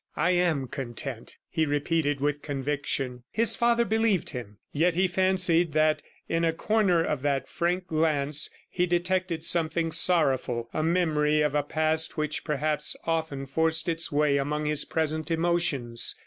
[0.17, 3.21] "I am content," he repeated with conviction.
[3.29, 8.49] His father believed him, yet he fancied that, in a corner of that frank glance,
[8.67, 14.37] he detected something sorrowful, a memory of a past which perhaps often forced its way
[14.37, 16.15] among his present emotions.